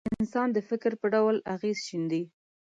چې 0.03 0.09
د 0.13 0.15
انسان 0.21 0.47
د 0.53 0.57
فکر 0.69 0.91
په 1.01 1.07
ډول 1.13 1.35
اغېز 1.55 1.77
شیندي. 1.87 2.23